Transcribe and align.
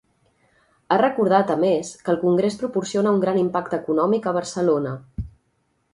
Ha 0.93 0.97
recordat 1.01 1.51
a 1.57 1.57
més 1.65 1.91
que 2.07 2.11
el 2.15 2.19
congrés 2.23 2.57
proporciona 2.63 3.15
un 3.19 3.23
gran 3.27 3.39
impacte 3.45 3.79
econòmic 3.83 4.29
a 4.29 4.35
Barcelona. 4.39 4.99